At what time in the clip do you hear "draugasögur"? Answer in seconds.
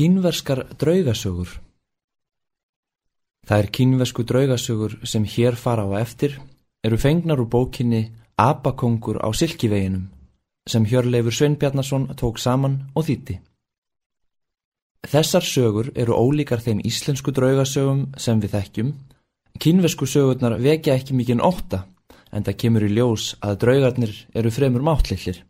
0.80-1.50, 4.24-4.94